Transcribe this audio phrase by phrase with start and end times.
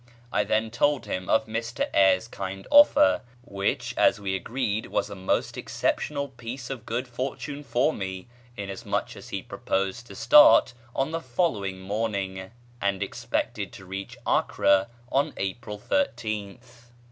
[0.31, 5.15] I then told him of Mr Eyres' kind offer; which, as we agreed, was a
[5.15, 8.27] most exceptional piece of good fortune for me,
[8.57, 12.49] inasmuch as he proposed to start on the following morning,
[12.81, 16.87] and expected to reach Acre on April 13th.